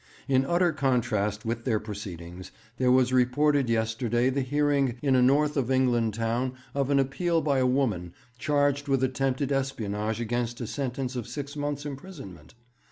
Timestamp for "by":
7.39-7.59